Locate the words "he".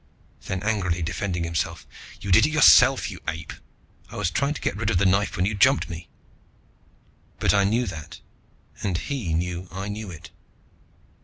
8.97-9.31